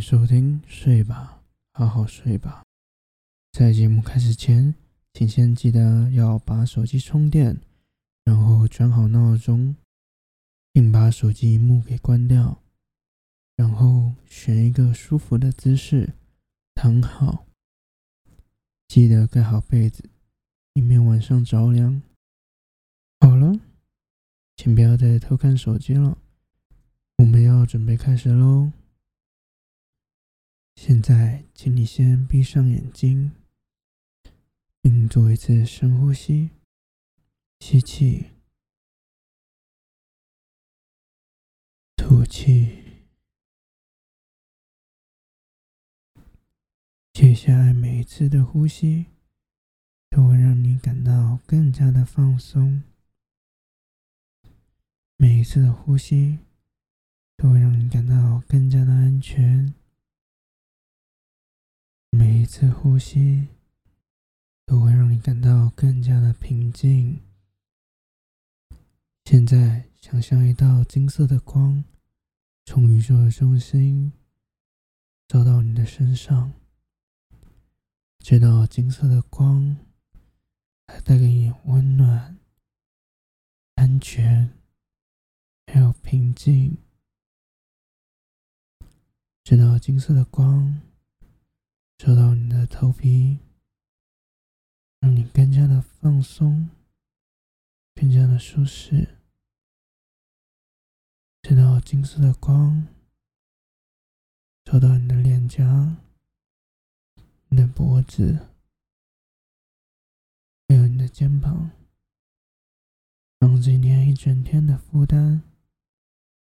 [0.00, 1.42] 收听，睡吧，
[1.74, 2.64] 好好睡吧。
[3.52, 4.74] 在节目开始前，
[5.12, 7.60] 请先记得要把手机充电，
[8.24, 9.76] 然后转好闹钟，
[10.72, 12.62] 并把手机荧幕给关掉，
[13.56, 16.14] 然后选一个舒服的姿势
[16.74, 17.44] 躺好，
[18.88, 20.08] 记得盖好被子，
[20.72, 22.00] 以免晚上着凉。
[23.20, 23.60] 好了，
[24.56, 26.16] 请不要再偷看手机了，
[27.18, 28.72] 我们要准备开始喽。
[30.82, 33.32] 现在，请你先闭上眼睛，
[34.80, 36.52] 并做一次深呼吸，
[37.60, 38.30] 吸气，
[41.94, 43.02] 吐气。
[47.12, 49.04] 接下来每一次的呼吸，
[50.08, 52.82] 都会让你感到更加的放松。
[55.18, 56.38] 每一次的呼吸，
[57.36, 59.74] 都会让你感到更加的安全。
[62.20, 63.48] 每一次呼吸
[64.66, 67.18] 都会让你感到更加的平静。
[69.24, 71.82] 现在，想象一道金色的光
[72.66, 74.12] 从宇宙的中心
[75.28, 76.52] 照到你的身上，
[78.18, 79.78] 这道金色的光
[80.88, 82.36] 还带给你温暖、
[83.76, 84.50] 安全，
[85.68, 86.76] 还有平静。
[89.42, 90.82] 这道金色的光。
[92.02, 93.40] 照到你的头皮，
[95.00, 96.70] 让你更加的放松，
[97.94, 99.18] 更加的舒适。
[101.42, 102.88] 这道金色的光
[104.64, 105.98] 照到你的脸颊、
[107.50, 108.48] 你的脖子，
[110.68, 111.70] 还有你的肩膀，
[113.40, 115.42] 让今天一整天的负担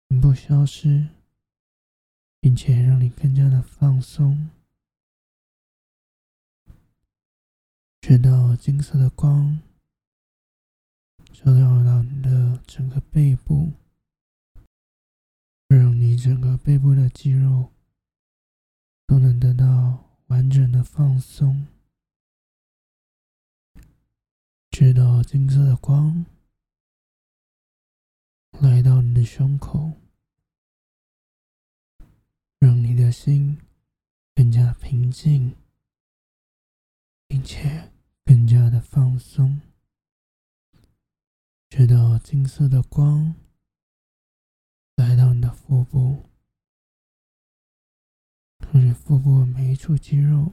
[0.08, 1.08] 全部消失，
[2.38, 4.48] 并且让你更加的放松。
[8.00, 9.60] 直到金色的光
[11.32, 13.72] 照耀到你的整个背部，
[15.68, 17.70] 让你整个背部的肌肉
[19.06, 21.68] 都能得到完整的放松。
[24.70, 26.24] 直到金色的光
[28.60, 29.92] 来到你的胸口，
[32.58, 33.58] 让你的心
[34.34, 35.54] 更加平静。
[37.30, 37.89] 并且
[38.30, 39.60] 更加的放松，
[41.68, 43.34] 直到金色的光
[44.94, 46.30] 来到你的腹部，
[48.60, 50.52] 让你腹部每一处肌肉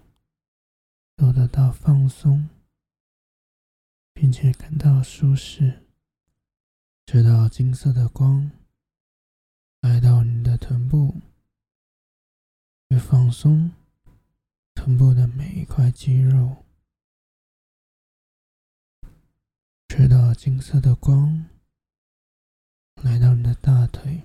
[1.15, 2.49] 都得到放松，
[4.11, 5.85] 并且感到舒适。
[7.05, 8.49] 直到金色的光
[9.81, 11.21] 来到你的臀部，
[12.89, 13.71] 去放松
[14.73, 16.63] 臀部的每一块肌肉。
[19.87, 21.49] 直到金色的光
[23.01, 24.23] 来到你的大腿、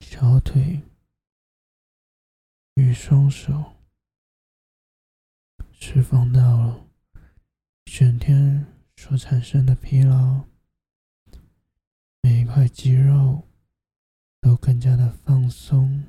[0.00, 0.82] 小腿
[2.74, 3.76] 与双手，
[5.72, 6.88] 释放到了
[7.86, 10.44] 一整天所产生的疲劳，
[12.20, 13.48] 每一块肌肉
[14.40, 16.04] 都更加的放松。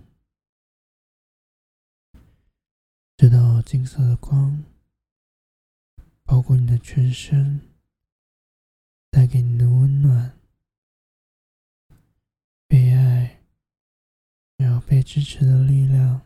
[3.17, 4.63] 直到金色的光
[6.23, 7.76] 包裹你的全身。
[9.09, 10.37] 带给你的温暖、
[12.67, 13.41] 被爱，
[14.57, 16.21] 还有被支持的力量。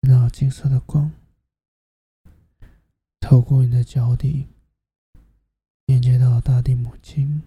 [0.00, 1.12] 那金色的光
[3.20, 4.48] 透过你的脚底，
[5.86, 7.42] 连接到大地母亲。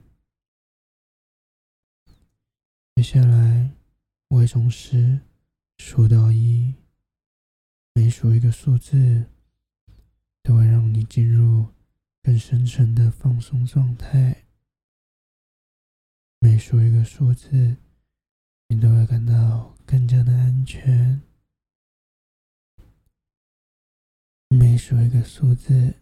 [2.95, 3.71] 接下来，
[4.27, 5.21] 我会从十
[5.79, 6.75] 数到一，
[7.93, 9.25] 每数一个数字，
[10.43, 11.67] 都会让你进入。
[12.23, 14.45] 更深沉的放松状态，
[16.39, 17.77] 每数一个数字，
[18.67, 21.21] 你都会感到更加的安全；
[24.49, 25.95] 每数一个数字，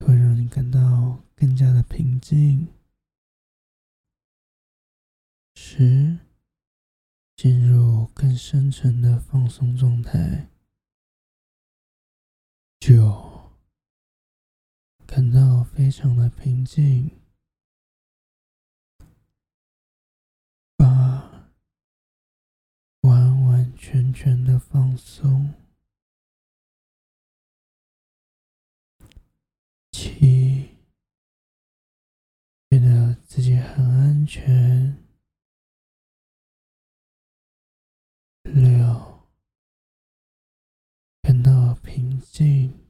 [0.00, 2.68] 会让你感到更加的平静。
[5.54, 6.18] 十，
[7.36, 10.50] 进入更深沉的放松状态。
[15.74, 17.10] 非常的平静。
[20.76, 21.50] 八
[23.00, 25.52] 完完全全的放松。
[29.90, 30.76] 七
[32.70, 34.96] 觉得自己很安全。
[38.44, 39.24] 六
[41.22, 42.85] 感到平静。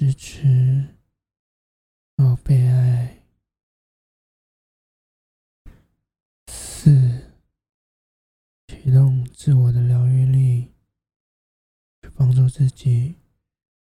[0.00, 0.96] 支持，
[2.16, 3.22] 到被爱。
[6.48, 7.34] 四，
[8.66, 10.72] 启动自我的疗愈力，
[12.00, 13.16] 去帮助自己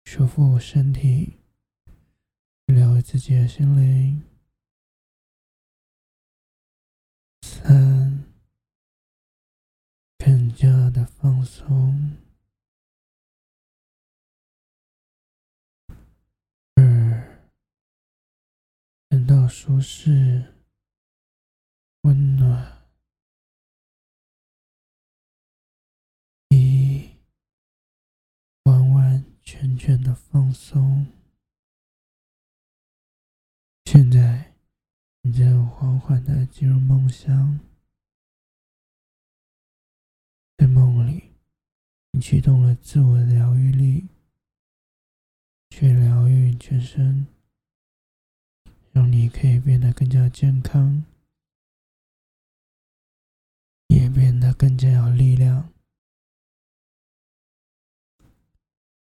[0.03, 1.39] 修复身体，
[2.67, 4.23] 疗愈自己的心灵。
[7.41, 8.31] 三，
[10.19, 12.17] 更加的放松。
[16.77, 17.39] 二，
[19.25, 20.53] 到舒适、
[22.01, 22.85] 温暖。
[26.49, 27.09] 一，
[28.63, 31.07] 完完全全的放松。
[33.85, 34.51] 现在。
[35.27, 37.59] 你正缓缓的进入梦乡，
[40.55, 41.33] 在梦里，
[42.11, 44.07] 你启动了自我疗愈力，
[45.71, 47.25] 去疗愈全身，
[48.95, 51.03] 让你可以变得更加健康，
[53.87, 55.69] 也变得更加有力量。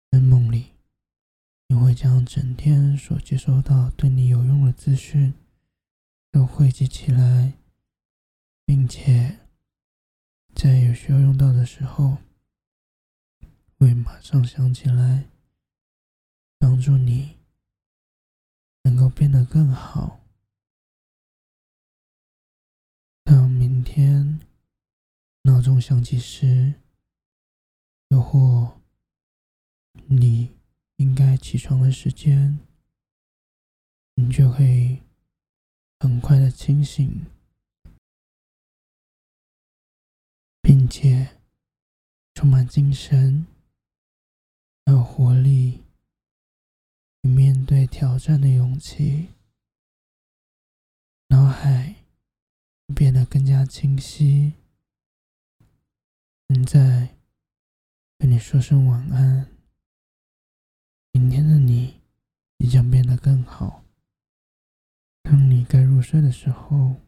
[0.10, 0.72] 在梦里，
[1.68, 5.34] 你会将整天所接收到对你有用的资讯。
[6.32, 7.54] 都汇集起来，
[8.66, 9.40] 并且
[10.56, 12.20] 在有需要用到的时候，
[13.78, 15.30] 会马上想起来，
[16.58, 17.38] 帮助你
[19.04, 20.22] 够变得更好。
[23.24, 24.40] 当明天
[25.42, 26.76] 闹钟响起时，
[28.10, 28.80] 又或
[30.08, 30.56] 你
[30.96, 32.60] 应该起床的时间，
[34.16, 35.02] 你就可以。
[36.00, 37.28] 很快的清醒，
[40.62, 41.38] 并且
[42.34, 43.48] 充满精神，
[44.86, 45.82] 还有活力，
[47.74, 49.30] 对挑战的勇气。
[51.30, 51.96] 脑海
[52.94, 54.54] 变得更加清晰。
[56.50, 57.18] 现在
[58.20, 59.48] 跟你说声晚安。
[61.14, 62.00] 明天的你
[62.60, 63.84] 即将变得更好。
[65.24, 67.02] 当你该入睡的时候，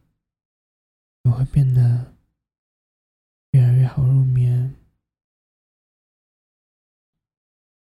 [1.22, 2.16] 你会变得
[3.52, 4.74] 越来越好入眠。